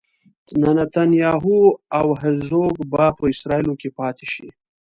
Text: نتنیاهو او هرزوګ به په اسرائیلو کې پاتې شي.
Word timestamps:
نتنیاهو 0.77 1.59
او 1.99 2.07
هرزوګ 2.21 2.75
به 2.91 3.05
په 3.17 3.23
اسرائیلو 3.33 3.73
کې 3.81 3.89
پاتې 3.99 4.25
شي. 4.33 4.47